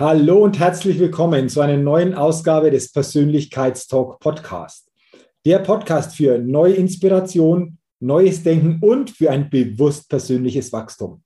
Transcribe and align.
Hallo 0.00 0.44
und 0.44 0.60
herzlich 0.60 1.00
willkommen 1.00 1.48
zu 1.48 1.60
einer 1.60 1.76
neuen 1.76 2.14
Ausgabe 2.14 2.70
des 2.70 2.92
Persönlichkeitstalk 2.92 4.20
Podcast. 4.20 4.88
Der 5.44 5.58
Podcast 5.58 6.14
für 6.14 6.38
neue 6.38 6.74
Inspiration, 6.74 7.78
neues 7.98 8.44
Denken 8.44 8.78
und 8.80 9.10
für 9.10 9.28
ein 9.28 9.50
bewusst 9.50 10.08
persönliches 10.08 10.72
Wachstum. 10.72 11.24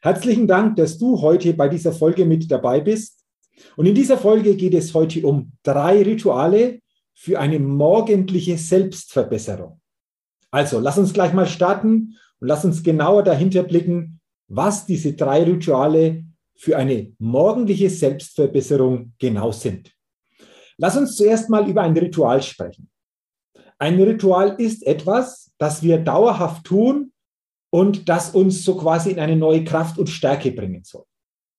Herzlichen 0.00 0.48
Dank, 0.48 0.74
dass 0.74 0.98
du 0.98 1.20
heute 1.20 1.54
bei 1.54 1.68
dieser 1.68 1.92
Folge 1.92 2.24
mit 2.24 2.50
dabei 2.50 2.80
bist. 2.80 3.20
Und 3.76 3.86
in 3.86 3.94
dieser 3.94 4.18
Folge 4.18 4.56
geht 4.56 4.74
es 4.74 4.92
heute 4.94 5.24
um 5.24 5.52
drei 5.62 6.02
Rituale 6.02 6.80
für 7.14 7.38
eine 7.38 7.60
morgendliche 7.60 8.58
Selbstverbesserung. 8.58 9.80
Also, 10.50 10.80
lass 10.80 10.98
uns 10.98 11.12
gleich 11.12 11.34
mal 11.34 11.46
starten 11.46 12.16
und 12.40 12.48
lass 12.48 12.64
uns 12.64 12.82
genauer 12.82 13.22
dahinter 13.22 13.62
blicken, 13.62 14.18
was 14.48 14.86
diese 14.86 15.12
drei 15.12 15.44
Rituale 15.44 16.24
für 16.62 16.76
eine 16.76 17.12
morgendliche 17.18 17.90
Selbstverbesserung 17.90 19.14
genau 19.18 19.50
sind. 19.50 19.92
Lass 20.76 20.96
uns 20.96 21.16
zuerst 21.16 21.50
mal 21.50 21.68
über 21.68 21.82
ein 21.82 21.96
Ritual 21.96 22.40
sprechen. 22.40 22.88
Ein 23.80 24.00
Ritual 24.00 24.54
ist 24.60 24.86
etwas, 24.86 25.50
das 25.58 25.82
wir 25.82 25.98
dauerhaft 25.98 26.62
tun 26.62 27.10
und 27.70 28.08
das 28.08 28.30
uns 28.30 28.64
so 28.64 28.76
quasi 28.76 29.10
in 29.10 29.18
eine 29.18 29.34
neue 29.34 29.64
Kraft 29.64 29.98
und 29.98 30.08
Stärke 30.08 30.52
bringen 30.52 30.84
soll. 30.84 31.02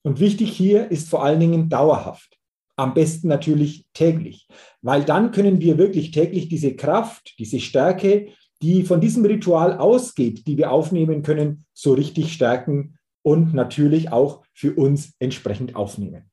Und 0.04 0.22
wichtig 0.22 0.54
hier 0.54 0.90
ist 0.90 1.10
vor 1.10 1.26
allen 1.26 1.42
Dingen 1.42 1.68
dauerhaft. 1.68 2.40
Am 2.78 2.94
besten 2.94 3.28
natürlich 3.28 3.86
täglich, 3.94 4.48
weil 4.82 5.04
dann 5.04 5.32
können 5.32 5.60
wir 5.60 5.78
wirklich 5.78 6.12
täglich 6.12 6.48
diese 6.48 6.78
Kraft, 6.78 7.36
diese 7.40 7.60
Stärke, 7.60 8.30
die 8.62 8.84
von 8.84 9.02
diesem 9.02 9.26
Ritual 9.26 9.78
ausgeht, 9.78 10.48
die 10.48 10.58
wir 10.58 10.72
aufnehmen 10.72 11.24
können, 11.24 11.66
so 11.74 11.94
richtig 11.94 12.32
stärken 12.32 12.98
und 13.24 13.54
natürlich 13.54 14.12
auch 14.12 14.44
für 14.54 14.76
uns 14.76 15.14
entsprechend 15.20 15.76
aufnehmen. 15.76 16.30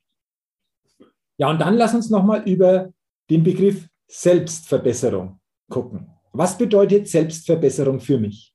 Ja, 1.38 1.48
und 1.48 1.60
dann 1.60 1.76
lass 1.76 1.94
uns 1.94 2.10
nochmal 2.10 2.46
über 2.46 2.92
den 3.30 3.42
Begriff 3.42 3.88
Selbstverbesserung 4.08 5.40
gucken. 5.70 6.10
Was 6.32 6.58
bedeutet 6.58 7.08
Selbstverbesserung 7.08 8.00
für 8.00 8.18
mich? 8.18 8.54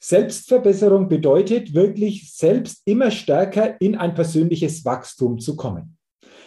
Selbstverbesserung 0.00 1.08
bedeutet 1.08 1.74
wirklich 1.74 2.32
selbst 2.32 2.82
immer 2.84 3.10
stärker 3.10 3.80
in 3.80 3.96
ein 3.96 4.14
persönliches 4.14 4.84
Wachstum 4.84 5.38
zu 5.38 5.56
kommen. 5.56 5.96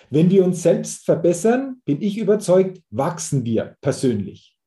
Wenn 0.10 0.30
wir 0.30 0.44
uns 0.44 0.62
selbst 0.62 1.06
verbessern, 1.06 1.82
bin 1.86 2.02
ich 2.02 2.18
überzeugt, 2.18 2.82
wachsen 2.90 3.46
wir 3.46 3.76
persönlich. 3.82 4.58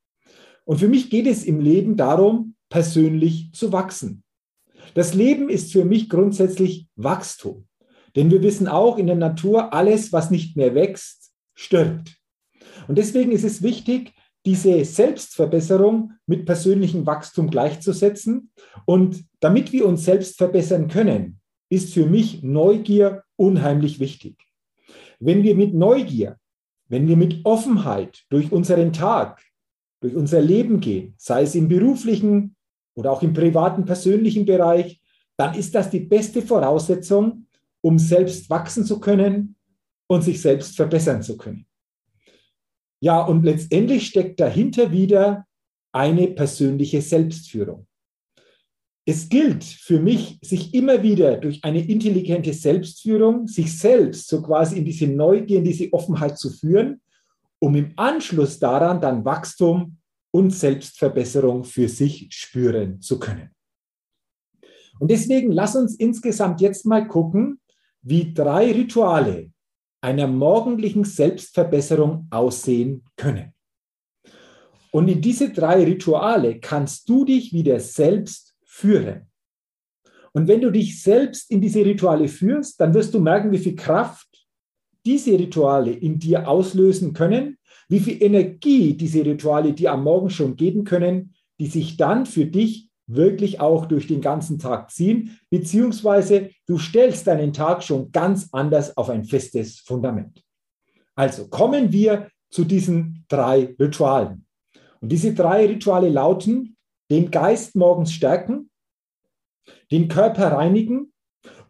Und 0.64 0.78
für 0.78 0.88
mich 0.88 1.10
geht 1.10 1.26
es 1.26 1.44
im 1.44 1.60
Leben 1.60 1.96
darum, 1.96 2.54
persönlich 2.70 3.52
zu 3.52 3.72
wachsen. 3.72 4.22
Das 4.94 5.14
Leben 5.14 5.48
ist 5.48 5.72
für 5.72 5.84
mich 5.84 6.08
grundsätzlich 6.08 6.88
Wachstum. 6.96 7.66
Denn 8.16 8.30
wir 8.30 8.42
wissen 8.42 8.68
auch 8.68 8.98
in 8.98 9.06
der 9.06 9.16
Natur, 9.16 9.72
alles, 9.72 10.12
was 10.12 10.30
nicht 10.30 10.56
mehr 10.56 10.74
wächst, 10.74 11.32
stirbt. 11.54 12.16
Und 12.86 12.98
deswegen 12.98 13.32
ist 13.32 13.44
es 13.44 13.62
wichtig, 13.62 14.12
diese 14.46 14.84
Selbstverbesserung 14.84 16.12
mit 16.26 16.46
persönlichem 16.46 17.06
Wachstum 17.06 17.50
gleichzusetzen. 17.50 18.50
Und 18.86 19.24
damit 19.40 19.72
wir 19.72 19.86
uns 19.86 20.04
selbst 20.04 20.38
verbessern 20.38 20.88
können, 20.88 21.40
ist 21.68 21.92
für 21.92 22.06
mich 22.06 22.42
Neugier 22.42 23.24
unheimlich 23.36 24.00
wichtig. 24.00 24.36
Wenn 25.20 25.42
wir 25.42 25.54
mit 25.54 25.74
Neugier, 25.74 26.38
wenn 26.88 27.08
wir 27.08 27.16
mit 27.16 27.44
Offenheit 27.44 28.24
durch 28.30 28.50
unseren 28.52 28.92
Tag, 28.92 29.42
durch 30.00 30.14
unser 30.14 30.40
Leben 30.40 30.80
gehen, 30.80 31.14
sei 31.18 31.42
es 31.42 31.54
im 31.54 31.68
beruflichen, 31.68 32.56
oder 32.98 33.12
auch 33.12 33.22
im 33.22 33.32
privaten, 33.32 33.84
persönlichen 33.84 34.44
Bereich, 34.44 35.00
dann 35.36 35.54
ist 35.54 35.72
das 35.72 35.88
die 35.88 36.00
beste 36.00 36.42
Voraussetzung, 36.42 37.46
um 37.80 37.96
selbst 37.96 38.50
wachsen 38.50 38.84
zu 38.84 38.98
können 38.98 39.54
und 40.08 40.22
sich 40.22 40.42
selbst 40.42 40.74
verbessern 40.74 41.22
zu 41.22 41.36
können. 41.36 41.64
Ja, 43.00 43.22
und 43.22 43.44
letztendlich 43.44 44.08
steckt 44.08 44.40
dahinter 44.40 44.90
wieder 44.90 45.46
eine 45.92 46.26
persönliche 46.26 47.00
Selbstführung. 47.00 47.86
Es 49.06 49.28
gilt 49.28 49.62
für 49.62 50.00
mich, 50.00 50.40
sich 50.42 50.74
immer 50.74 51.00
wieder 51.04 51.36
durch 51.36 51.62
eine 51.62 51.86
intelligente 51.86 52.52
Selbstführung, 52.52 53.46
sich 53.46 53.78
selbst 53.78 54.28
so 54.28 54.42
quasi 54.42 54.76
in 54.76 54.84
diese 54.84 55.06
Neugier, 55.06 55.58
in 55.58 55.64
diese 55.64 55.92
Offenheit 55.92 56.36
zu 56.36 56.50
führen, 56.50 57.00
um 57.60 57.76
im 57.76 57.92
Anschluss 57.94 58.58
daran 58.58 59.00
dann 59.00 59.24
Wachstum 59.24 59.97
und 60.30 60.50
Selbstverbesserung 60.50 61.64
für 61.64 61.88
sich 61.88 62.28
spüren 62.30 63.00
zu 63.00 63.18
können. 63.18 63.50
Und 64.98 65.10
deswegen 65.10 65.52
lass 65.52 65.76
uns 65.76 65.94
insgesamt 65.94 66.60
jetzt 66.60 66.84
mal 66.84 67.06
gucken, 67.06 67.60
wie 68.02 68.32
drei 68.32 68.72
Rituale 68.72 69.50
einer 70.00 70.26
morgendlichen 70.26 71.04
Selbstverbesserung 71.04 72.26
aussehen 72.30 73.04
können. 73.16 73.52
Und 74.90 75.08
in 75.08 75.20
diese 75.20 75.50
drei 75.50 75.84
Rituale 75.84 76.60
kannst 76.60 77.08
du 77.08 77.24
dich 77.24 77.52
wieder 77.52 77.78
selbst 77.80 78.54
führen. 78.64 79.26
Und 80.32 80.48
wenn 80.48 80.60
du 80.60 80.70
dich 80.70 81.02
selbst 81.02 81.50
in 81.50 81.60
diese 81.60 81.84
Rituale 81.84 82.28
führst, 82.28 82.80
dann 82.80 82.94
wirst 82.94 83.12
du 83.12 83.20
merken, 83.20 83.50
wie 83.50 83.58
viel 83.58 83.76
Kraft 83.76 84.28
diese 85.04 85.32
Rituale 85.32 85.92
in 85.92 86.18
dir 86.18 86.48
auslösen 86.48 87.12
können 87.12 87.57
wie 87.88 88.00
viel 88.00 88.22
Energie 88.22 88.94
diese 88.94 89.24
Rituale 89.24 89.72
dir 89.72 89.92
am 89.92 90.04
Morgen 90.04 90.30
schon 90.30 90.56
geben 90.56 90.84
können, 90.84 91.34
die 91.58 91.66
sich 91.66 91.96
dann 91.96 92.26
für 92.26 92.46
dich 92.46 92.88
wirklich 93.06 93.60
auch 93.60 93.86
durch 93.86 94.06
den 94.06 94.20
ganzen 94.20 94.58
Tag 94.58 94.90
ziehen, 94.90 95.38
beziehungsweise 95.50 96.50
du 96.66 96.78
stellst 96.78 97.26
deinen 97.26 97.52
Tag 97.52 97.82
schon 97.82 98.12
ganz 98.12 98.48
anders 98.52 98.96
auf 98.96 99.08
ein 99.08 99.24
festes 99.24 99.80
Fundament. 99.80 100.44
Also 101.14 101.48
kommen 101.48 101.90
wir 101.92 102.28
zu 102.50 102.64
diesen 102.64 103.24
drei 103.28 103.74
Ritualen. 103.80 104.46
Und 105.00 105.10
diese 105.10 105.34
drei 105.34 105.66
Rituale 105.66 106.08
lauten, 106.10 106.76
den 107.10 107.30
Geist 107.30 107.74
morgens 107.74 108.12
stärken, 108.12 108.70
den 109.90 110.08
Körper 110.08 110.52
reinigen 110.52 111.12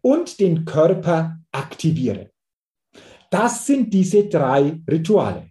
und 0.00 0.41
den 0.41 0.64
Körper 0.64 1.38
aktivieren. 1.52 2.28
Das 3.30 3.66
sind 3.66 3.92
diese 3.92 4.28
drei 4.28 4.80
Rituale. 4.91 5.50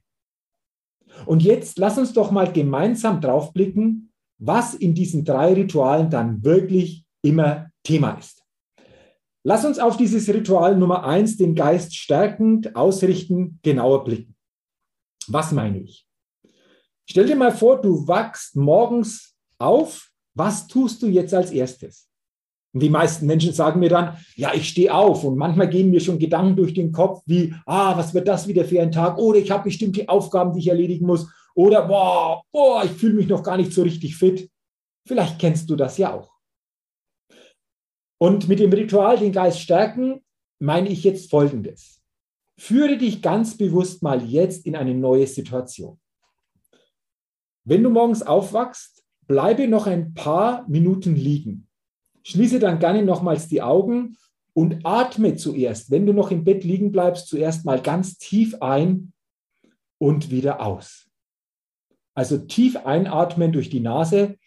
Und 1.25 1.43
jetzt 1.43 1.78
lass 1.78 1.97
uns 1.97 2.14
doch 2.14 2.31
mal 2.31 2.52
gemeinsam 2.52 3.22
drauf 3.22 3.53
blicken, 3.53 4.11
was 4.40 4.73
in 4.75 4.93
diesen 4.93 5.25
drei 5.25 5.53
Ritualen 5.53 6.09
dann 6.09 6.43
wirklich 6.43 7.05
immer 7.22 7.72
Thema 7.84 8.11
ist. 8.11 8.43
Lass 9.43 9.64
uns 9.66 9.79
auf 9.79 9.97
dieses 9.97 10.28
Ritual 10.28 10.78
Nummer 10.78 11.05
eins, 11.05 11.37
den 11.37 11.55
Geist 11.55 11.96
stärkend 11.96 12.75
ausrichten, 12.75 13.59
genauer 13.64 14.03
blicken. 14.03 14.35
Was 15.28 15.52
meine 15.52 15.79
ich? 15.79 16.05
Stell 17.09 17.25
dir 17.25 17.35
mal 17.35 17.52
vor, 17.52 17.81
du 17.81 18.05
wachst 18.08 18.55
morgens 18.55 19.35
auf. 19.58 20.09
Was 20.34 20.67
tust 20.67 21.02
du 21.02 21.08
jetzt 21.08 21.34
als 21.34 21.52
erstes? 21.52 22.09
Und 22.73 22.84
die 22.84 22.90
meisten 22.90 23.25
Menschen 23.25 23.53
sagen 23.53 23.79
mir 23.79 23.90
dann, 23.90 24.17
ja, 24.35 24.53
ich 24.53 24.69
stehe 24.69 24.93
auf. 24.93 25.23
Und 25.23 25.37
manchmal 25.37 25.69
gehen 25.69 25.90
mir 25.90 25.99
schon 25.99 26.19
Gedanken 26.19 26.55
durch 26.55 26.73
den 26.73 26.91
Kopf 26.91 27.22
wie, 27.25 27.53
ah, 27.66 27.97
was 27.97 28.14
wird 28.14 28.28
das 28.28 28.47
wieder 28.47 28.66
für 28.66 28.81
ein 28.81 28.91
Tag? 28.91 29.17
Oder 29.17 29.40
ich 29.40 29.49
habe 29.52 29.66
bestimmte 29.66 30.08
Aufgaben, 30.09 30.53
die 30.53 30.59
ich 30.59 30.67
erledigen 30.67 31.05
muss. 31.05 31.28
Oder, 31.55 31.87
boah, 31.87 32.43
boah, 32.52 32.84
ich 32.84 32.91
fühle 32.91 33.16
mich 33.16 33.28
noch 33.28 33.41
gar 33.41 33.58
nicht 33.58 33.73
so 33.73 33.81
richtig 33.81 34.16
fit. 34.16 34.49
Vielleicht 35.08 35.40
kennst 35.40 35.69
du 35.69 35.75
das 35.75 35.97
ja 35.97 36.14
auch. 36.14 36.37
Und 38.19 38.47
mit 38.47 38.59
dem 38.59 38.73
Ritual 38.73 39.17
den 39.17 39.31
Geist 39.31 39.59
stärken 39.59 40.22
meine 40.59 40.90
ich 40.90 41.03
jetzt 41.03 41.29
Folgendes. 41.29 42.02
Führe 42.59 42.97
dich 42.97 43.22
ganz 43.22 43.58
bewusst 43.58 44.02
mal 44.02 44.23
jetzt 44.23 44.66
in 44.66 44.75
eine 44.75 44.96
neue 44.96 45.28
Situation. 45.28 45.99
Wenn 47.63 47.84
du 47.84 47.90
morgens 47.90 48.23
aufwachst, 48.23 49.03
bleibe 49.28 49.67
noch 49.67 49.87
ein 49.87 50.13
paar 50.13 50.67
Minuten 50.67 51.16
liegen. 51.16 51.66
Schließe 52.28 52.59
dann 52.59 52.79
gerne 52.79 53.03
nochmals 53.03 53.47
die 53.47 53.62
Augen 53.62 54.18
und 54.52 54.85
atme 54.85 55.38
zuerst, 55.38 55.91
wenn 55.91 56.06
du 56.06 56.12
noch 56.12 56.29
im 56.29 56.44
Bett 56.44 56.66
liegen 56.66 56.91
bleibst, 56.91 57.29
zuerst 57.29 57.64
mal 57.64 57.82
ganz 57.82 58.18
tief 58.18 58.62
ein 58.62 59.14
und 59.97 60.29
wieder 60.29 60.59
aus. 60.59 61.09
Also 62.16 62.38
tief 62.38 62.76
einatmen 62.85 63.53
durch 63.53 63.70
die 63.70 63.79
Nase, 63.79 64.38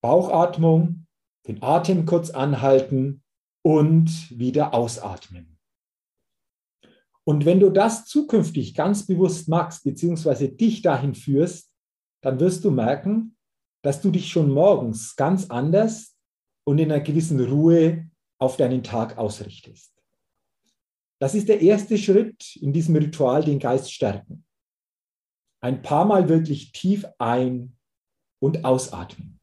Bauchatmung, 0.00 1.08
den 1.48 1.60
Atem 1.60 2.06
kurz 2.06 2.30
anhalten 2.30 3.24
und 3.62 4.38
wieder 4.38 4.74
ausatmen. 4.74 5.58
Und 7.24 7.46
wenn 7.46 7.58
du 7.58 7.68
das 7.68 8.04
zukünftig 8.04 8.76
ganz 8.76 9.08
bewusst 9.08 9.48
machst, 9.48 9.82
beziehungsweise 9.82 10.50
dich 10.50 10.82
dahin 10.82 11.16
führst, 11.16 11.72
dann 12.22 12.38
wirst 12.38 12.64
du 12.64 12.70
merken, 12.70 13.36
dass 13.82 14.00
du 14.00 14.10
dich 14.10 14.28
schon 14.28 14.50
morgens 14.50 15.16
ganz 15.16 15.50
anders 15.50 16.16
und 16.64 16.78
in 16.78 16.90
einer 16.90 17.02
gewissen 17.02 17.40
Ruhe 17.40 18.08
auf 18.38 18.56
deinen 18.56 18.82
Tag 18.82 19.18
ausrichtest. 19.18 19.92
Das 21.18 21.34
ist 21.34 21.48
der 21.48 21.60
erste 21.60 21.98
Schritt 21.98 22.56
in 22.56 22.72
diesem 22.72 22.96
Ritual, 22.96 23.44
den 23.44 23.58
Geist 23.58 23.92
stärken. 23.92 24.44
Ein 25.60 25.82
paar 25.82 26.06
Mal 26.06 26.28
wirklich 26.28 26.72
tief 26.72 27.04
ein- 27.18 27.76
und 28.40 28.64
ausatmen. 28.64 29.38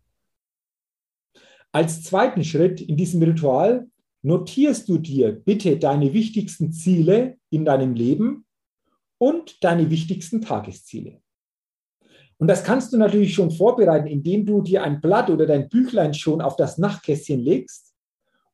Als 1.72 2.01
zweiten 2.01 2.44
Schritt 2.44 2.81
in 2.81 2.98
diesem 2.98 3.22
Ritual 3.22 3.88
notierst 4.24 4.90
du 4.90 4.98
dir 4.98 5.31
bitte 5.31 5.78
deine 5.78 6.13
wichtigsten 6.13 6.72
Ziele 6.72 7.38
in 7.51 7.66
deinem 7.66 7.94
Leben 7.94 8.45
und 9.19 9.63
deine 9.63 9.92
wichtigsten 9.92 10.42
Tagesziele. 10.42 11.22
Und 12.39 12.48
das 12.48 12.63
kannst 12.63 12.94
du 12.94 12.98
natürlich 12.98 13.34
schon 13.34 13.51
vorbereiten, 13.51 14.07
indem 14.07 14.45
du 14.45 14.62
dir 14.62 14.84
ein 14.84 15.01
Blatt 15.01 15.30
oder 15.30 15.45
dein 15.45 15.69
Büchlein 15.69 16.13
schon 16.13 16.42
auf 16.42 16.56
das 16.56 16.78
Nachtkästchen 16.78 17.39
legst 17.39 17.94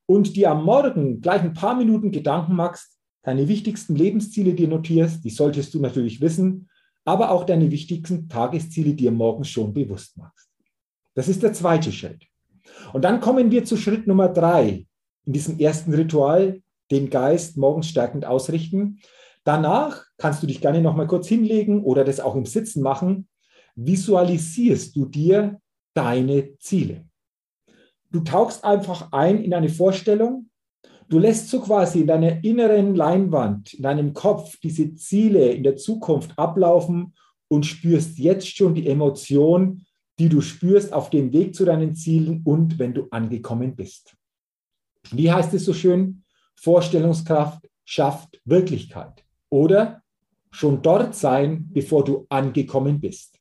und 0.06 0.36
dir 0.36 0.50
am 0.50 0.64
Morgen 0.64 1.20
gleich 1.20 1.42
ein 1.42 1.52
paar 1.52 1.76
Minuten 1.76 2.10
Gedanken 2.10 2.54
machst, 2.54 2.98
deine 3.22 3.48
wichtigsten 3.48 3.94
Lebensziele 3.94 4.54
dir 4.54 4.68
notierst, 4.68 5.24
die 5.24 5.30
solltest 5.30 5.74
du 5.74 5.80
natürlich 5.80 6.20
wissen, 6.20 6.68
aber 7.04 7.30
auch 7.30 7.44
deine 7.44 7.70
wichtigsten 7.70 8.28
Tagesziele 8.28 8.94
dir 8.94 9.10
morgens 9.10 9.48
schon 9.48 9.74
bewusst 9.74 10.16
machst. 10.16 10.48
Das 11.14 11.28
ist 11.28 11.42
der 11.42 11.52
zweite 11.52 11.92
Schritt. 11.92 12.26
Und 12.92 13.04
dann 13.04 13.20
kommen 13.20 13.50
wir 13.50 13.64
zu 13.64 13.76
Schritt 13.76 14.06
Nummer 14.06 14.28
drei 14.28 14.86
in 15.26 15.32
diesem 15.32 15.58
ersten 15.58 15.92
Ritual, 15.92 16.62
den 16.90 17.10
Geist 17.10 17.56
morgens 17.56 17.88
stärkend 17.88 18.24
ausrichten. 18.24 19.00
Danach 19.44 20.04
kannst 20.16 20.42
du 20.42 20.46
dich 20.46 20.60
gerne 20.60 20.80
noch 20.80 20.96
mal 20.96 21.06
kurz 21.06 21.28
hinlegen 21.28 21.82
oder 21.82 22.04
das 22.04 22.20
auch 22.20 22.34
im 22.34 22.46
Sitzen 22.46 22.82
machen. 22.82 23.28
Visualisierst 23.76 24.94
du 24.94 25.06
dir 25.06 25.60
deine 25.94 26.56
Ziele. 26.58 27.06
Du 28.10 28.20
tauchst 28.20 28.64
einfach 28.64 29.12
ein 29.12 29.42
in 29.42 29.54
eine 29.54 29.68
Vorstellung. 29.68 30.48
Du 31.08 31.18
lässt 31.18 31.48
so 31.48 31.60
quasi 31.60 32.00
in 32.00 32.06
deiner 32.06 32.44
inneren 32.44 32.94
Leinwand, 32.94 33.74
in 33.74 33.82
deinem 33.82 34.14
Kopf 34.14 34.56
diese 34.62 34.94
Ziele 34.94 35.52
in 35.52 35.62
der 35.62 35.76
Zukunft 35.76 36.38
ablaufen 36.38 37.14
und 37.48 37.66
spürst 37.66 38.18
jetzt 38.18 38.56
schon 38.56 38.74
die 38.74 38.86
Emotion, 38.86 39.84
die 40.18 40.28
du 40.28 40.40
spürst 40.40 40.92
auf 40.92 41.10
dem 41.10 41.32
Weg 41.32 41.54
zu 41.54 41.64
deinen 41.64 41.94
Zielen 41.94 42.42
und 42.44 42.78
wenn 42.78 42.94
du 42.94 43.08
angekommen 43.10 43.74
bist. 43.74 44.16
Wie 45.10 45.30
heißt 45.30 45.52
es 45.54 45.64
so 45.64 45.74
schön? 45.74 46.24
Vorstellungskraft 46.54 47.68
schafft 47.84 48.40
Wirklichkeit. 48.44 49.24
Oder 49.50 50.02
schon 50.50 50.82
dort 50.82 51.14
sein, 51.14 51.68
bevor 51.72 52.04
du 52.04 52.26
angekommen 52.28 53.00
bist. 53.00 53.40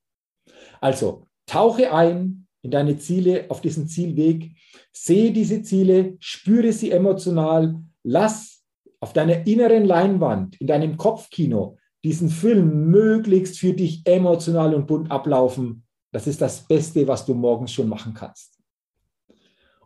Also 0.81 1.28
tauche 1.45 1.94
ein 1.94 2.48
in 2.62 2.72
deine 2.72 2.98
Ziele 2.98 3.45
auf 3.50 3.62
diesen 3.62 3.88
Zielweg, 3.88 4.51
sehe 4.92 5.31
diese 5.31 5.62
Ziele, 5.63 6.16
spüre 6.19 6.72
sie 6.72 6.92
emotional, 6.92 7.75
lass 8.04 8.63
auf 9.00 9.13
deiner 9.13 9.45
inneren 9.45 9.86
Leinwand, 9.86 10.60
in 10.62 10.68
deinem 10.68 10.98
Kopfkino 10.98 11.78
diesen 12.04 12.30
Film 12.30 12.90
möglichst 12.90 13.60
für 13.60 13.74
dich 13.74 14.01
emotional 14.06 14.74
und 14.74 14.88
bunt 14.88 15.12
ablaufen 15.12 15.84
das 16.13 16.28
ist 16.28 16.40
das 16.42 16.66
Beste, 16.68 17.07
was 17.07 17.25
du 17.25 17.34
morgens 17.34 17.74
schon 17.74 17.89
machen 17.89 18.13
kannst. 18.13 18.60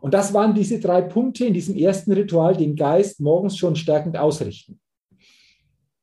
Und 0.00 0.12
das 0.14 0.32
waren 0.34 0.54
diese 0.54 0.78
drei 0.78 1.00
Punkte 1.00 1.46
in 1.46 1.54
diesem 1.54 1.74
ersten 1.74 2.12
Ritual, 2.12 2.54
den 2.54 2.76
Geist 2.76 3.18
morgens 3.18 3.56
schon 3.56 3.74
stärkend 3.74 4.16
ausrichten. 4.16 4.78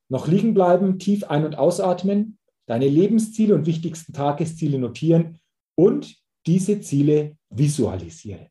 Noch 0.10 0.28
liegen 0.28 0.54
bleiben, 0.54 1.00
tief 1.00 1.24
ein- 1.26 1.46
und 1.46 1.58
ausatmen, 1.58 2.40
deine 2.68 2.88
Lebensziele 2.88 3.54
und 3.56 3.66
wichtigsten 3.66 4.14
Tagesziele 4.14 4.80
notieren 4.80 5.40
und 5.76 6.16
diese 6.46 6.80
Ziele 6.82 7.38
visualisieren. 7.50 8.48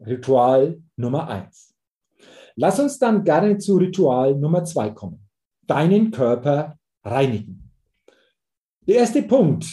Ritual 0.00 0.82
Nummer 0.96 1.28
eins. 1.28 1.74
Lass 2.56 2.78
uns 2.80 2.98
dann 2.98 3.24
gerne 3.24 3.58
zu 3.58 3.76
Ritual 3.76 4.34
Nummer 4.34 4.64
zwei 4.64 4.90
kommen. 4.90 5.28
Deinen 5.66 6.10
Körper 6.10 6.78
reinigen. 7.04 7.70
Der 8.86 8.96
erste 8.96 9.22
Punkt, 9.22 9.66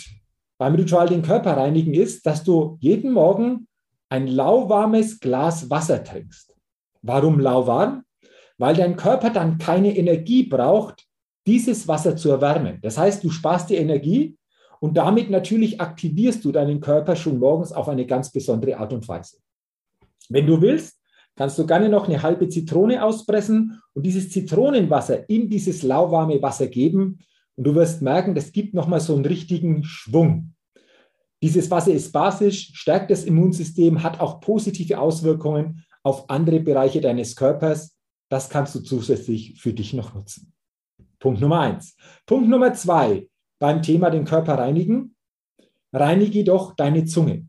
beim 0.60 0.75
Ritual 0.75 1.08
den 1.08 1.22
Körper 1.22 1.58
reinigen 1.58 1.94
ist, 1.94 2.25
dass 2.25 2.44
du 2.44 2.78
jeden 2.80 3.12
Morgen 3.12 3.68
ein 4.10 4.28
lauwarmes 4.28 5.20
Glas 5.20 5.70
Wasser 5.70 6.04
trinkst. 6.04 6.56
Warum 7.02 7.40
lauwarm? 7.40 8.04
Weil 8.58 8.75
dein 8.75 8.96
Körper 8.96 9.30
dann 9.30 9.58
keine 9.58 9.96
Energie 9.96 10.44
braucht, 10.44 11.09
dieses 11.47 11.88
Wasser 11.88 12.15
zu 12.15 12.30
erwärmen. 12.30 12.80
Das 12.81 12.97
heißt, 12.97 13.24
du 13.24 13.30
sparst 13.30 13.69
die 13.69 13.75
Energie 13.75 14.38
und 14.80 14.95
damit 14.95 15.30
natürlich 15.30 15.81
aktivierst 15.81 16.44
du 16.45 16.51
deinen 16.51 16.80
Körper 16.80 17.15
schon 17.15 17.39
morgens 17.39 17.71
auf 17.71 17.89
eine 17.89 18.06
ganz 18.06 18.31
besondere 18.31 18.77
Art 18.77 18.94
und 18.94 19.07
Weise. 19.07 19.38
Wenn 20.30 20.45
du 20.45 20.62
willst, 20.62 21.00
kannst 21.36 21.57
du 21.57 21.65
gerne 21.65 21.89
noch 21.89 22.07
eine 22.07 22.21
halbe 22.21 22.47
Zitrone 22.50 23.03
auspressen 23.03 23.81
und 23.94 24.06
dieses 24.06 24.30
Zitronenwasser 24.30 25.30
in 25.30 25.50
dieses 25.50 25.83
lauwarme 25.83 26.41
Wasser 26.41 26.68
geben. 26.68 27.19
Und 27.56 27.63
du 27.63 27.75
wirst 27.75 28.01
merken, 28.01 28.36
das 28.36 28.51
gibt 28.51 28.74
nochmal 28.74 29.00
so 29.00 29.15
einen 29.15 29.25
richtigen 29.25 29.83
Schwung. 29.83 30.53
Dieses 31.41 31.71
Wasser 31.71 31.94
ist 31.94 32.12
basisch, 32.12 32.71
stärkt 32.74 33.12
das 33.12 33.24
Immunsystem, 33.24 34.03
hat 34.03 34.19
auch 34.19 34.41
positive 34.41 35.00
Auswirkungen 35.00 35.86
auf 36.03 36.30
andere 36.30 36.59
Bereiche 36.59 37.01
deines 37.01 37.36
Körpers. 37.36 37.95
Das 38.30 38.50
kannst 38.50 38.75
du 38.75 38.81
zusätzlich 38.81 39.59
für 39.59 39.74
dich 39.74 39.94
noch 39.94 40.13
nutzen. 40.13 40.53
Punkt 41.19 41.42
Nummer 41.42 41.60
eins. 41.62 41.95
Punkt 42.25 42.50
Nummer 42.50 42.74
zwei 42.74 43.27
beim 43.60 43.82
Thema 43.82 44.10
den 44.10 44.25
Körper 44.25 44.58
reinigen. 44.58 45.15
Reinige 45.91 46.44
doch 46.44 46.75
deine 46.75 47.05
Zunge. 47.05 47.48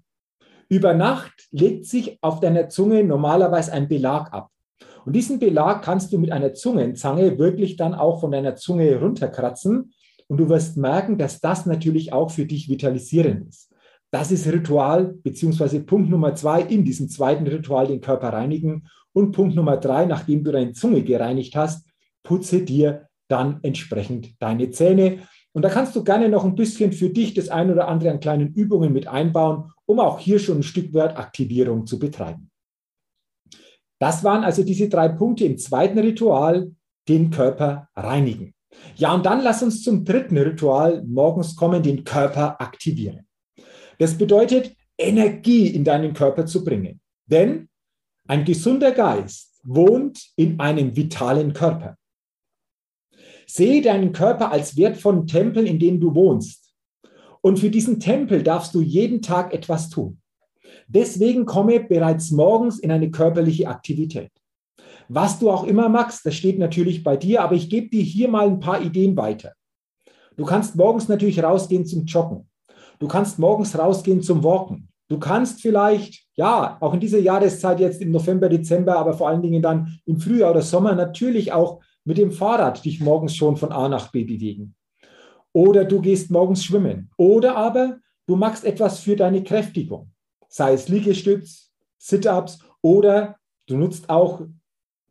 Über 0.68 0.94
Nacht 0.94 1.48
legt 1.50 1.86
sich 1.86 2.18
auf 2.22 2.40
deiner 2.40 2.68
Zunge 2.68 3.04
normalerweise 3.04 3.72
ein 3.72 3.88
Belag 3.88 4.32
ab. 4.32 4.50
Und 5.04 5.14
diesen 5.14 5.38
Belag 5.38 5.82
kannst 5.82 6.12
du 6.12 6.18
mit 6.18 6.32
einer 6.32 6.54
Zungenzange 6.54 7.38
wirklich 7.38 7.76
dann 7.76 7.94
auch 7.94 8.20
von 8.20 8.30
deiner 8.30 8.56
Zunge 8.56 8.98
runterkratzen 8.98 9.92
und 10.28 10.36
du 10.36 10.48
wirst 10.48 10.76
merken, 10.76 11.18
dass 11.18 11.40
das 11.40 11.66
natürlich 11.66 12.12
auch 12.12 12.30
für 12.30 12.46
dich 12.46 12.68
vitalisierend 12.68 13.48
ist. 13.48 13.68
Das 14.12 14.30
ist 14.30 14.46
Ritual, 14.46 15.14
beziehungsweise 15.22 15.80
Punkt 15.80 16.10
Nummer 16.10 16.34
zwei 16.34 16.62
in 16.62 16.84
diesem 16.84 17.08
zweiten 17.08 17.46
Ritual, 17.46 17.86
den 17.86 18.00
Körper 18.00 18.32
reinigen. 18.32 18.88
Und 19.12 19.32
Punkt 19.32 19.56
Nummer 19.56 19.76
drei, 19.76 20.04
nachdem 20.04 20.44
du 20.44 20.52
deine 20.52 20.72
Zunge 20.72 21.02
gereinigt 21.02 21.56
hast, 21.56 21.86
putze 22.22 22.62
dir 22.62 23.08
dann 23.30 23.60
entsprechend 23.62 24.34
deine 24.40 24.70
Zähne. 24.70 25.20
Und 25.52 25.62
da 25.62 25.68
kannst 25.68 25.96
du 25.96 26.04
gerne 26.04 26.28
noch 26.28 26.44
ein 26.44 26.54
bisschen 26.54 26.92
für 26.92 27.10
dich 27.10 27.34
das 27.34 27.48
ein 27.48 27.70
oder 27.70 27.88
andere 27.88 28.10
an 28.10 28.20
kleinen 28.20 28.52
Übungen 28.54 28.92
mit 28.92 29.08
einbauen, 29.08 29.72
um 29.86 30.00
auch 30.00 30.18
hier 30.18 30.38
schon 30.38 30.58
ein 30.58 30.62
Stück 30.62 30.94
weit 30.94 31.16
Aktivierung 31.16 31.86
zu 31.86 31.98
betreiben. 31.98 32.50
Das 34.00 34.24
waren 34.24 34.44
also 34.44 34.62
diese 34.62 34.88
drei 34.88 35.08
Punkte 35.08 35.44
im 35.44 35.58
zweiten 35.58 35.98
Ritual, 35.98 36.70
den 37.08 37.30
Körper 37.30 37.88
reinigen. 37.94 38.54
Ja, 38.96 39.12
und 39.12 39.26
dann 39.26 39.42
lass 39.42 39.62
uns 39.62 39.82
zum 39.82 40.04
dritten 40.04 40.38
Ritual 40.38 41.02
morgens 41.06 41.56
kommen, 41.56 41.82
den 41.82 42.04
Körper 42.04 42.60
aktivieren. 42.60 43.26
Das 43.98 44.16
bedeutet, 44.16 44.74
Energie 44.96 45.66
in 45.68 45.84
deinen 45.84 46.14
Körper 46.14 46.46
zu 46.46 46.64
bringen. 46.64 47.00
Denn 47.26 47.68
ein 48.28 48.44
gesunder 48.44 48.92
Geist 48.92 49.60
wohnt 49.62 50.32
in 50.36 50.58
einem 50.60 50.94
vitalen 50.96 51.52
Körper. 51.52 51.96
Sehe 53.52 53.82
deinen 53.82 54.12
Körper 54.12 54.52
als 54.52 54.76
wertvollen 54.76 55.26
Tempel, 55.26 55.66
in 55.66 55.78
dem 55.78 55.98
du 55.98 56.14
wohnst. 56.14 56.72
Und 57.40 57.58
für 57.58 57.70
diesen 57.70 57.98
Tempel 57.98 58.42
darfst 58.42 58.74
du 58.74 58.80
jeden 58.80 59.22
Tag 59.22 59.52
etwas 59.52 59.88
tun. 59.88 60.20
Deswegen 60.86 61.46
komme 61.46 61.80
bereits 61.80 62.30
morgens 62.30 62.78
in 62.78 62.92
eine 62.92 63.10
körperliche 63.10 63.66
Aktivität. 63.68 64.30
Was 65.08 65.40
du 65.40 65.50
auch 65.50 65.64
immer 65.64 65.88
magst, 65.88 66.24
das 66.24 66.36
steht 66.36 66.60
natürlich 66.60 67.02
bei 67.02 67.16
dir, 67.16 67.42
aber 67.42 67.56
ich 67.56 67.68
gebe 67.68 67.88
dir 67.88 68.02
hier 68.02 68.28
mal 68.28 68.46
ein 68.46 68.60
paar 68.60 68.80
Ideen 68.80 69.16
weiter. 69.16 69.52
Du 70.36 70.44
kannst 70.44 70.76
morgens 70.76 71.08
natürlich 71.08 71.42
rausgehen 71.42 71.84
zum 71.84 72.04
Joggen. 72.04 72.48
Du 73.00 73.08
kannst 73.08 73.40
morgens 73.40 73.76
rausgehen 73.76 74.22
zum 74.22 74.44
Walken. 74.44 74.88
Du 75.08 75.18
kannst 75.18 75.60
vielleicht, 75.60 76.24
ja, 76.36 76.78
auch 76.80 76.94
in 76.94 77.00
dieser 77.00 77.18
Jahreszeit 77.18 77.80
jetzt 77.80 78.00
im 78.00 78.12
November, 78.12 78.48
Dezember, 78.48 78.96
aber 78.96 79.14
vor 79.14 79.28
allen 79.28 79.42
Dingen 79.42 79.60
dann 79.60 79.98
im 80.06 80.20
Frühjahr 80.20 80.52
oder 80.52 80.62
Sommer 80.62 80.94
natürlich 80.94 81.52
auch 81.52 81.80
mit 82.04 82.18
dem 82.18 82.32
Fahrrad 82.32 82.84
dich 82.84 83.00
morgens 83.00 83.36
schon 83.36 83.56
von 83.56 83.72
A 83.72 83.88
nach 83.88 84.10
B 84.10 84.24
bewegen. 84.24 84.74
Oder 85.52 85.84
du 85.84 86.00
gehst 86.00 86.30
morgens 86.30 86.64
schwimmen. 86.64 87.10
Oder 87.16 87.56
aber 87.56 87.98
du 88.26 88.36
machst 88.36 88.64
etwas 88.64 89.00
für 89.00 89.16
deine 89.16 89.42
Kräftigung, 89.42 90.12
sei 90.48 90.72
es 90.74 90.88
Liegestütz, 90.88 91.72
Sit-ups 91.98 92.60
oder 92.82 93.36
du 93.66 93.76
nutzt 93.76 94.08
auch 94.08 94.46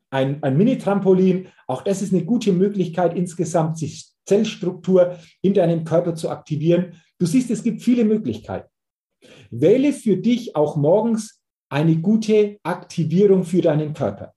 ein, 0.10 0.42
ein 0.42 0.58
Mini-Trampolin. 0.58 1.50
Auch 1.68 1.84
das 1.84 2.02
ist 2.02 2.14
eine 2.14 2.26
gute 2.26 2.52
Möglichkeit, 2.52 3.16
insgesamt 3.16 3.80
die 3.82 3.94
Zellstruktur 4.26 5.18
in 5.42 5.54
deinem 5.54 5.84
Körper 5.84 6.16
zu 6.16 6.30
aktivieren. 6.30 6.94
Du 7.20 7.26
siehst, 7.26 7.52
es 7.52 7.64
gibt 7.64 7.82
viele 7.82 8.06
Möglichkeiten. 8.06 8.70
Wähle 9.52 9.94
für 9.94 10.18
dich 10.18 10.56
auch 10.56 10.76
morgens 10.78 11.42
eine 11.70 11.98
gute 11.98 12.58
Aktivierung 12.64 13.44
für 13.44 13.62
deinen 13.62 13.94
Körper. 13.94 14.34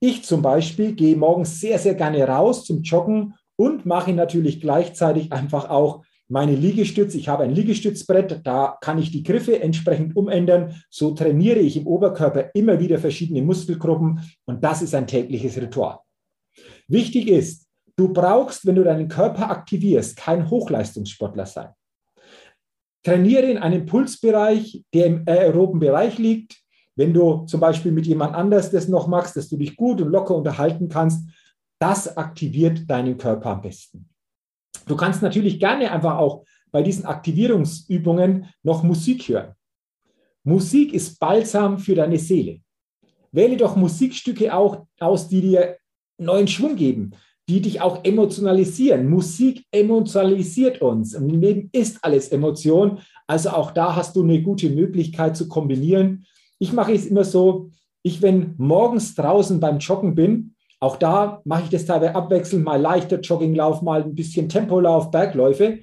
Ich 0.00 0.24
zum 0.24 0.42
Beispiel 0.42 0.92
gehe 0.92 1.16
morgens 1.16 1.60
sehr, 1.60 1.78
sehr 1.78 1.94
gerne 1.94 2.26
raus 2.26 2.64
zum 2.64 2.82
Joggen 2.82 3.34
und 3.56 3.84
mache 3.84 4.12
natürlich 4.12 4.60
gleichzeitig 4.60 5.32
einfach 5.32 5.68
auch 5.68 6.02
meine 6.30 6.54
Liegestütze. 6.54 7.18
Ich 7.18 7.28
habe 7.28 7.42
ein 7.42 7.54
Liegestützbrett, 7.54 8.40
da 8.44 8.78
kann 8.80 8.98
ich 8.98 9.10
die 9.10 9.22
Griffe 9.22 9.60
entsprechend 9.60 10.16
umändern. 10.16 10.80
So 10.88 11.10
trainiere 11.10 11.58
ich 11.58 11.76
im 11.76 11.86
Oberkörper 11.86 12.50
immer 12.54 12.78
wieder 12.78 12.98
verschiedene 12.98 13.42
Muskelgruppen 13.42 14.20
und 14.46 14.64
das 14.64 14.80
ist 14.80 14.94
ein 14.94 15.06
tägliches 15.06 15.60
Ritual. 15.60 15.98
Wichtig 16.88 17.28
ist, 17.28 17.66
du 17.96 18.12
brauchst, 18.12 18.64
wenn 18.64 18.76
du 18.76 18.84
deinen 18.84 19.08
Körper 19.08 19.50
aktivierst, 19.50 20.16
kein 20.16 20.48
Hochleistungssportler 20.48 21.46
sein. 21.46 21.70
Trainiere 23.02 23.50
in 23.50 23.58
einem 23.58 23.86
Pulsbereich, 23.86 24.84
der 24.94 25.06
im 25.06 25.22
aeroben 25.26 25.80
Bereich 25.80 26.18
liegt. 26.18 26.59
Wenn 27.00 27.14
du 27.14 27.46
zum 27.46 27.60
Beispiel 27.60 27.92
mit 27.92 28.06
jemand 28.06 28.34
anders 28.34 28.70
das 28.70 28.86
noch 28.86 29.08
machst, 29.08 29.34
dass 29.34 29.48
du 29.48 29.56
dich 29.56 29.74
gut 29.74 30.02
und 30.02 30.10
locker 30.10 30.34
unterhalten 30.34 30.90
kannst, 30.90 31.26
das 31.80 32.14
aktiviert 32.14 32.90
deinen 32.90 33.16
Körper 33.16 33.52
am 33.52 33.62
besten. 33.62 34.10
Du 34.86 34.96
kannst 34.96 35.22
natürlich 35.22 35.58
gerne 35.58 35.90
einfach 35.90 36.18
auch 36.18 36.44
bei 36.70 36.82
diesen 36.82 37.06
Aktivierungsübungen 37.06 38.50
noch 38.62 38.82
Musik 38.82 39.26
hören. 39.30 39.54
Musik 40.44 40.92
ist 40.92 41.18
Balsam 41.18 41.78
für 41.78 41.94
deine 41.94 42.18
Seele. 42.18 42.60
Wähle 43.32 43.56
doch 43.56 43.76
Musikstücke 43.76 44.54
auch 44.54 44.84
aus, 44.98 45.26
die 45.26 45.40
dir 45.40 45.78
neuen 46.18 46.48
Schwung 46.48 46.76
geben, 46.76 47.12
die 47.48 47.62
dich 47.62 47.80
auch 47.80 48.04
emotionalisieren. 48.04 49.08
Musik 49.08 49.64
emotionalisiert 49.72 50.82
uns. 50.82 51.14
Im 51.14 51.30
Leben 51.30 51.70
ist 51.72 52.04
alles 52.04 52.28
Emotion. 52.28 52.98
Also 53.26 53.48
auch 53.48 53.70
da 53.70 53.96
hast 53.96 54.16
du 54.16 54.22
eine 54.22 54.42
gute 54.42 54.68
Möglichkeit 54.68 55.34
zu 55.34 55.48
kombinieren. 55.48 56.26
Ich 56.60 56.72
mache 56.72 56.92
es 56.92 57.06
immer 57.06 57.24
so, 57.24 57.70
ich, 58.02 58.22
wenn 58.22 58.54
morgens 58.58 59.14
draußen 59.14 59.58
beim 59.58 59.78
Joggen 59.78 60.14
bin, 60.14 60.54
auch 60.78 60.96
da 60.96 61.42
mache 61.44 61.64
ich 61.64 61.70
das 61.70 61.84
teilweise 61.84 62.14
abwechselnd, 62.14 62.64
mal 62.64 62.80
leichter 62.80 63.20
Jogginglauf, 63.20 63.82
mal 63.82 64.02
ein 64.02 64.14
bisschen 64.14 64.48
Tempolauf, 64.48 65.10
Bergläufe. 65.10 65.80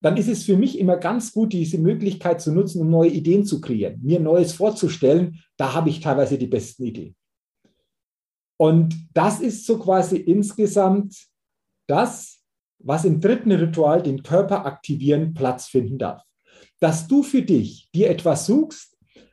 Dann 0.00 0.16
ist 0.16 0.28
es 0.28 0.42
für 0.42 0.56
mich 0.56 0.78
immer 0.78 0.96
ganz 0.96 1.32
gut, 1.32 1.52
diese 1.52 1.78
Möglichkeit 1.78 2.40
zu 2.40 2.52
nutzen, 2.52 2.80
um 2.80 2.90
neue 2.90 3.10
Ideen 3.10 3.44
zu 3.44 3.60
kreieren, 3.60 4.00
mir 4.02 4.18
Neues 4.18 4.52
vorzustellen. 4.52 5.40
Da 5.56 5.74
habe 5.74 5.90
ich 5.90 6.00
teilweise 6.00 6.38
die 6.38 6.48
besten 6.48 6.84
Ideen. 6.84 7.14
Und 8.56 8.94
das 9.14 9.40
ist 9.40 9.66
so 9.66 9.78
quasi 9.78 10.16
insgesamt 10.16 11.28
das, 11.88 12.40
was 12.80 13.04
im 13.04 13.20
dritten 13.20 13.52
Ritual 13.52 14.02
den 14.02 14.22
Körper 14.24 14.66
aktivieren 14.66 15.34
Platz 15.34 15.66
finden 15.66 15.98
darf. 15.98 16.22
Dass 16.80 17.06
du 17.06 17.22
für 17.22 17.42
dich 17.42 17.88
dir 17.94 18.10
etwas 18.10 18.46
suchst, 18.46 18.91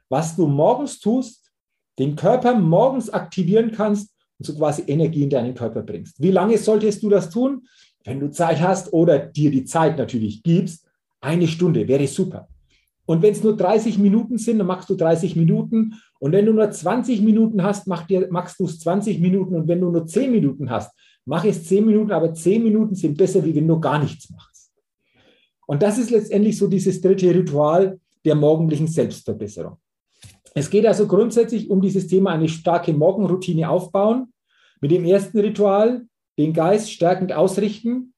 was 0.10 0.36
du 0.36 0.48
morgens 0.48 1.00
tust, 1.00 1.51
den 1.98 2.16
Körper 2.16 2.58
morgens 2.58 3.10
aktivieren 3.10 3.72
kannst 3.72 4.13
und 4.38 4.46
so 4.46 4.56
quasi 4.56 4.84
Energie 4.88 5.24
in 5.24 5.30
deinen 5.30 5.54
Körper 5.54 5.84
bringst. 5.84 6.22
Wie 6.22 6.32
lange 6.32 6.58
solltest 6.58 7.04
du 7.04 7.10
das 7.10 7.30
tun? 7.30 7.68
Wenn 8.04 8.20
du 8.20 8.32
Zeit 8.32 8.62
hast 8.62 8.94
oder 8.94 9.20
dir 9.20 9.51
die 9.51 9.66
Zeit 9.66 9.98
natürlich 9.98 10.42
gibst, 10.42 10.86
eine 11.22 11.48
Stunde 11.48 11.88
wäre 11.88 12.08
super. 12.08 12.48
Und 13.06 13.22
wenn 13.22 13.34
es 13.34 13.44
nur 13.44 13.58
30 13.58 13.98
Minuten 13.98 14.38
sind, 14.38 14.60
dann 14.60 14.68
machst 14.68 14.89
du 14.89 14.96
30 14.96 15.36
Minuten. 15.36 15.96
Und 16.20 16.32
wenn 16.32 16.46
du 16.46 16.54
nur 16.54 16.70
20 16.70 17.22
Minuten 17.22 17.63
hast, 17.63 17.88
mach 17.88 18.06
dir, 18.06 18.28
machst 18.30 18.60
du 18.60 18.66
es 18.66 18.80
20 18.80 19.20
Minuten. 19.20 19.56
Und 19.56 19.68
wenn 19.68 19.82
du 19.82 19.89
nur 19.89 20.06
10 20.06 20.32
Minuten 20.32 20.70
hast, 20.70 20.92
mach 21.25 21.44
es 21.44 21.66
10 21.66 21.86
Minuten. 21.86 22.12
Aber 22.12 22.34
10 22.34 22.63
Minuten 22.63 22.94
sind 22.94 23.18
besser, 23.18 23.44
wie 23.44 23.56
wenn 23.56 23.68
du 23.68 23.80
gar 23.80 23.98
nichts 23.98 24.30
machst. 24.30 24.72
Und 25.66 25.82
das 25.82 25.98
ist 25.98 26.12
letztendlich 26.12 26.58
so 26.58 26.68
dieses 26.68 27.01
dritte 27.01 27.34
Ritual 27.34 28.00
der 28.24 28.36
morgendlichen 28.36 28.88
Selbstverbesserung. 28.88 29.78
Es 30.56 30.70
geht 30.70 30.86
also 30.86 31.08
grundsätzlich 31.08 31.70
um 31.70 31.82
dieses 31.82 32.08
Thema 32.08 32.32
eine 32.32 32.50
starke 32.50 32.94
Morgenroutine 32.94 33.70
aufbauen. 33.70 34.34
Mit 34.82 34.91
dem 34.91 35.06
ersten 35.06 35.39
Ritual 35.39 36.06
den 36.38 36.53
Geist 36.53 36.91
stärkend 36.91 37.34
ausrichten, 37.34 38.13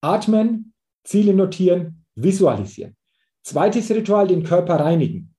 atmen, 0.00 0.72
Ziele 1.02 1.34
notieren, 1.34 2.04
visualisieren. 2.14 2.96
Zweites 3.42 3.90
Ritual, 3.90 4.28
den 4.28 4.44
Körper 4.44 4.76
reinigen. 4.76 5.34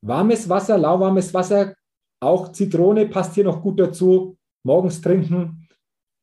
Warmes 0.00 0.48
Wasser, 0.48 0.78
lauwarmes 0.78 1.34
Wasser, 1.34 1.74
auch 2.20 2.52
Zitrone 2.52 3.06
passt 3.06 3.34
hier 3.34 3.44
noch 3.44 3.60
gut 3.60 3.78
dazu. 3.78 4.38
Morgens 4.62 5.00
trinken, 5.00 5.68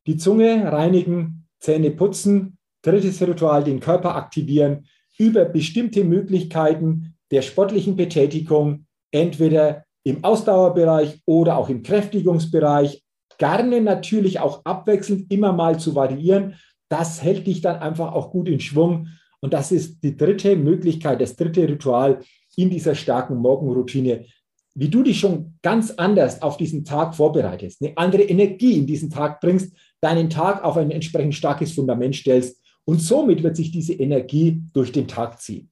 die 0.06 0.16
Zunge 0.16 0.72
reinigen, 0.72 1.46
Zähne 1.60 1.90
putzen. 1.90 2.58
Drittes 2.82 3.22
Ritual, 3.22 3.62
den 3.62 3.78
Körper 3.78 4.16
aktivieren 4.16 4.86
über 5.16 5.44
bestimmte 5.44 6.02
Möglichkeiten 6.02 7.14
der 7.30 7.42
sportlichen 7.42 7.94
Betätigung, 7.94 8.86
entweder 9.12 9.84
im 10.04 10.24
Ausdauerbereich 10.24 11.20
oder 11.26 11.56
auch 11.56 11.68
im 11.68 11.82
Kräftigungsbereich. 11.82 13.02
Gerne 13.38 13.80
natürlich 13.80 14.40
auch 14.40 14.64
abwechselnd 14.64 15.30
immer 15.32 15.52
mal 15.52 15.78
zu 15.78 15.94
variieren. 15.94 16.56
Das 16.88 17.22
hält 17.22 17.46
dich 17.46 17.60
dann 17.60 17.76
einfach 17.76 18.12
auch 18.12 18.30
gut 18.30 18.48
in 18.48 18.60
Schwung. 18.60 19.08
Und 19.40 19.52
das 19.54 19.72
ist 19.72 20.02
die 20.02 20.16
dritte 20.16 20.56
Möglichkeit, 20.56 21.20
das 21.20 21.36
dritte 21.36 21.68
Ritual 21.68 22.20
in 22.56 22.70
dieser 22.70 22.94
starken 22.94 23.36
Morgenroutine, 23.36 24.26
wie 24.74 24.88
du 24.88 25.02
dich 25.02 25.18
schon 25.18 25.58
ganz 25.62 25.90
anders 25.90 26.42
auf 26.42 26.56
diesen 26.56 26.84
Tag 26.84 27.14
vorbereitest, 27.14 27.82
eine 27.82 27.96
andere 27.96 28.22
Energie 28.22 28.78
in 28.78 28.86
diesen 28.86 29.10
Tag 29.10 29.40
bringst, 29.40 29.74
deinen 30.00 30.30
Tag 30.30 30.62
auf 30.64 30.76
ein 30.76 30.90
entsprechend 30.90 31.34
starkes 31.34 31.72
Fundament 31.72 32.14
stellst. 32.14 32.62
Und 32.84 33.00
somit 33.00 33.42
wird 33.42 33.56
sich 33.56 33.70
diese 33.70 33.94
Energie 33.94 34.62
durch 34.72 34.92
den 34.92 35.08
Tag 35.08 35.40
ziehen. 35.40 35.71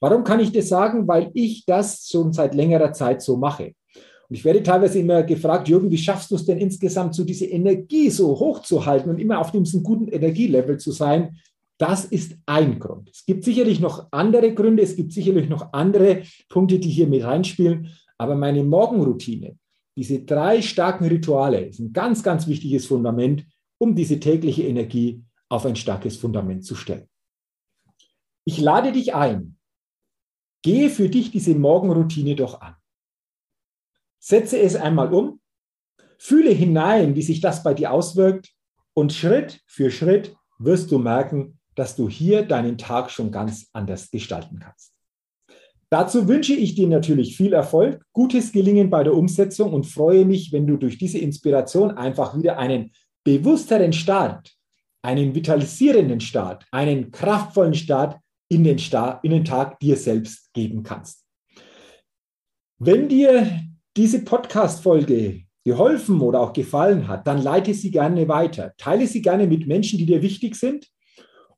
Warum 0.00 0.24
kann 0.24 0.40
ich 0.40 0.52
das 0.52 0.68
sagen? 0.68 1.06
Weil 1.08 1.30
ich 1.34 1.64
das 1.64 2.08
schon 2.08 2.32
seit 2.32 2.54
längerer 2.54 2.92
Zeit 2.92 3.22
so 3.22 3.36
mache. 3.36 3.74
Und 4.28 4.36
ich 4.36 4.44
werde 4.44 4.62
teilweise 4.62 4.98
immer 4.98 5.22
gefragt, 5.22 5.68
Jürgen, 5.68 5.90
wie 5.90 5.98
schaffst 5.98 6.30
du 6.30 6.36
es 6.36 6.46
denn 6.46 6.58
insgesamt, 6.58 7.14
so 7.14 7.24
diese 7.24 7.46
Energie 7.46 8.10
so 8.10 8.28
hoch 8.38 8.62
zu 8.62 8.86
halten 8.86 9.10
und 9.10 9.18
immer 9.18 9.38
auf 9.38 9.52
diesem 9.52 9.82
guten 9.82 10.08
Energielevel 10.08 10.78
zu 10.78 10.92
sein? 10.92 11.38
Das 11.78 12.04
ist 12.04 12.36
ein 12.46 12.78
Grund. 12.78 13.10
Es 13.10 13.26
gibt 13.26 13.44
sicherlich 13.44 13.80
noch 13.80 14.06
andere 14.12 14.54
Gründe, 14.54 14.82
es 14.82 14.96
gibt 14.96 15.12
sicherlich 15.12 15.48
noch 15.48 15.72
andere 15.72 16.22
Punkte, 16.48 16.78
die 16.78 16.88
hier 16.88 17.06
mit 17.06 17.24
reinspielen. 17.24 17.88
Aber 18.16 18.36
meine 18.36 18.62
Morgenroutine, 18.62 19.58
diese 19.96 20.20
drei 20.20 20.62
starken 20.62 21.06
Rituale, 21.06 21.66
ist 21.66 21.80
ein 21.80 21.92
ganz, 21.92 22.22
ganz 22.22 22.46
wichtiges 22.46 22.86
Fundament, 22.86 23.44
um 23.78 23.94
diese 23.94 24.20
tägliche 24.20 24.62
Energie 24.62 25.22
auf 25.48 25.66
ein 25.66 25.76
starkes 25.76 26.16
Fundament 26.16 26.64
zu 26.64 26.74
stellen. 26.74 27.08
Ich 28.44 28.60
lade 28.60 28.92
dich 28.92 29.14
ein, 29.14 29.53
Gehe 30.64 30.88
für 30.88 31.10
dich 31.10 31.30
diese 31.30 31.54
Morgenroutine 31.54 32.34
doch 32.36 32.62
an. 32.62 32.74
Setze 34.18 34.58
es 34.58 34.76
einmal 34.76 35.12
um, 35.12 35.40
fühle 36.16 36.50
hinein, 36.50 37.14
wie 37.14 37.22
sich 37.22 37.42
das 37.42 37.62
bei 37.62 37.74
dir 37.74 37.92
auswirkt 37.92 38.50
und 38.94 39.12
Schritt 39.12 39.60
für 39.66 39.90
Schritt 39.90 40.34
wirst 40.58 40.90
du 40.90 40.98
merken, 40.98 41.58
dass 41.74 41.96
du 41.96 42.08
hier 42.08 42.46
deinen 42.46 42.78
Tag 42.78 43.10
schon 43.10 43.30
ganz 43.30 43.68
anders 43.74 44.10
gestalten 44.10 44.58
kannst. 44.58 44.94
Dazu 45.90 46.28
wünsche 46.28 46.54
ich 46.54 46.74
dir 46.74 46.88
natürlich 46.88 47.36
viel 47.36 47.52
Erfolg, 47.52 48.02
gutes 48.14 48.50
Gelingen 48.50 48.88
bei 48.88 49.04
der 49.04 49.14
Umsetzung 49.14 49.74
und 49.74 49.84
freue 49.84 50.24
mich, 50.24 50.50
wenn 50.50 50.66
du 50.66 50.78
durch 50.78 50.96
diese 50.96 51.18
Inspiration 51.18 51.90
einfach 51.90 52.38
wieder 52.38 52.58
einen 52.58 52.90
bewussteren 53.22 53.92
Start, 53.92 54.50
einen 55.02 55.34
vitalisierenden 55.34 56.20
Start, 56.20 56.64
einen 56.70 57.10
kraftvollen 57.10 57.74
Start 57.74 58.18
in 58.48 58.64
den, 58.64 58.78
Sta 58.78 59.20
in 59.22 59.30
den 59.30 59.44
Tag 59.44 59.78
dir 59.80 59.96
selbst 59.96 60.52
geben 60.52 60.82
kannst. 60.82 61.24
Wenn 62.78 63.08
dir 63.08 63.60
diese 63.96 64.24
Podcast-Folge 64.24 65.42
geholfen 65.64 66.20
oder 66.20 66.40
auch 66.40 66.52
gefallen 66.52 67.08
hat, 67.08 67.26
dann 67.26 67.42
leite 67.42 67.72
sie 67.72 67.90
gerne 67.90 68.28
weiter. 68.28 68.74
Teile 68.76 69.06
sie 69.06 69.22
gerne 69.22 69.46
mit 69.46 69.66
Menschen, 69.66 69.98
die 69.98 70.06
dir 70.06 70.22
wichtig 70.22 70.56
sind. 70.56 70.88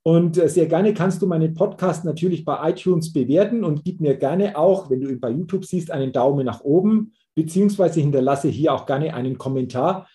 Und 0.02 0.38
äh, 0.38 0.48
sehr 0.48 0.66
gerne 0.66 0.94
kannst 0.94 1.20
du 1.20 1.26
meinen 1.26 1.54
Podcast 1.54 2.04
natürlich 2.04 2.44
bei 2.44 2.70
iTunes 2.70 3.12
bewerten 3.12 3.64
und 3.64 3.84
gib 3.84 4.00
mir 4.00 4.16
gerne 4.16 4.56
auch, 4.56 4.88
wenn 4.88 5.00
du 5.00 5.08
ihn 5.08 5.18
bei 5.18 5.30
YouTube 5.30 5.64
siehst, 5.64 5.90
einen 5.90 6.12
Daumen 6.12 6.46
nach 6.46 6.60
oben, 6.60 7.12
beziehungsweise 7.34 8.00
hinterlasse 8.00 8.48
hier 8.48 8.72
auch 8.72 8.86
gerne 8.86 9.14
einen 9.14 9.36
Kommentar, 9.36 10.08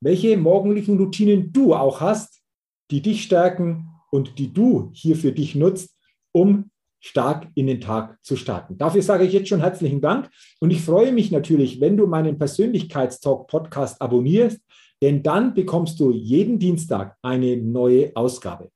welche 0.00 0.36
morgendlichen 0.36 0.98
Routinen 0.98 1.50
du 1.52 1.74
auch 1.74 2.02
hast, 2.02 2.42
die 2.90 3.00
dich 3.00 3.22
stärken 3.22 3.88
und 4.10 4.38
die 4.38 4.52
du 4.52 4.90
hier 4.92 5.16
für 5.16 5.32
dich 5.32 5.54
nutzt, 5.54 5.97
um 6.38 6.70
stark 7.00 7.48
in 7.54 7.66
den 7.66 7.80
Tag 7.80 8.18
zu 8.22 8.36
starten. 8.36 8.78
Dafür 8.78 9.02
sage 9.02 9.24
ich 9.24 9.32
jetzt 9.32 9.48
schon 9.48 9.60
herzlichen 9.60 10.00
Dank 10.00 10.30
und 10.60 10.70
ich 10.70 10.82
freue 10.82 11.12
mich 11.12 11.30
natürlich, 11.30 11.80
wenn 11.80 11.96
du 11.96 12.06
meinen 12.06 12.38
Persönlichkeitstalk 12.38 13.46
Podcast 13.48 14.00
abonnierst, 14.00 14.60
denn 15.02 15.22
dann 15.22 15.54
bekommst 15.54 15.98
du 16.00 16.10
jeden 16.10 16.58
Dienstag 16.58 17.16
eine 17.22 17.56
neue 17.56 18.12
Ausgabe. 18.14 18.70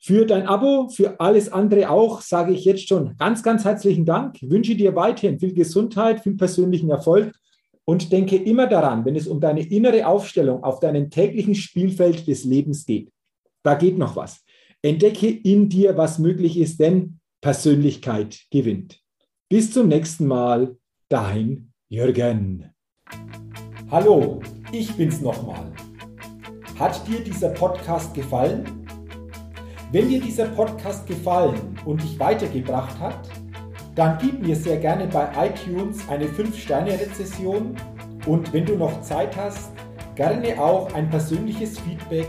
Für 0.00 0.24
dein 0.24 0.46
Abo, 0.46 0.88
für 0.88 1.18
alles 1.20 1.50
andere 1.50 1.90
auch, 1.90 2.20
sage 2.20 2.52
ich 2.52 2.64
jetzt 2.64 2.88
schon 2.88 3.16
ganz, 3.16 3.42
ganz 3.42 3.64
herzlichen 3.64 4.04
Dank. 4.04 4.38
Wünsche 4.42 4.76
dir 4.76 4.94
weiterhin 4.94 5.40
viel 5.40 5.54
Gesundheit, 5.54 6.20
viel 6.20 6.36
persönlichen 6.36 6.90
Erfolg 6.90 7.32
und 7.84 8.12
denke 8.12 8.36
immer 8.36 8.68
daran, 8.68 9.04
wenn 9.04 9.16
es 9.16 9.26
um 9.26 9.40
deine 9.40 9.62
innere 9.62 10.06
Aufstellung 10.06 10.62
auf 10.62 10.78
deinem 10.78 11.10
täglichen 11.10 11.56
Spielfeld 11.56 12.28
des 12.28 12.44
Lebens 12.44 12.86
geht. 12.86 13.10
Da 13.64 13.74
geht 13.74 13.98
noch 13.98 14.14
was. 14.14 14.44
Entdecke 14.82 15.28
in 15.28 15.68
dir, 15.68 15.96
was 15.96 16.20
möglich 16.20 16.56
ist, 16.56 16.78
denn 16.78 17.18
Persönlichkeit 17.40 18.46
gewinnt. 18.52 19.00
Bis 19.48 19.72
zum 19.72 19.88
nächsten 19.88 20.28
Mal, 20.28 20.76
dein 21.08 21.72
Jürgen. 21.88 22.70
Hallo, 23.90 24.40
ich 24.70 24.92
bin's 24.94 25.20
nochmal. 25.20 25.72
Hat 26.78 27.08
dir 27.08 27.18
dieser 27.18 27.48
Podcast 27.48 28.14
gefallen? 28.14 28.86
Wenn 29.90 30.10
dir 30.10 30.20
dieser 30.20 30.46
Podcast 30.46 31.08
gefallen 31.08 31.76
und 31.84 32.00
dich 32.00 32.16
weitergebracht 32.20 33.00
hat, 33.00 33.28
dann 33.96 34.16
gib 34.20 34.40
mir 34.40 34.54
sehr 34.54 34.76
gerne 34.76 35.08
bei 35.08 35.28
iTunes 35.48 36.08
eine 36.08 36.26
5-Sterne-Rezession 36.26 37.74
und 38.26 38.52
wenn 38.52 38.64
du 38.64 38.76
noch 38.76 39.00
Zeit 39.00 39.36
hast, 39.36 39.72
gerne 40.14 40.60
auch 40.62 40.94
ein 40.94 41.10
persönliches 41.10 41.80
Feedback, 41.80 42.28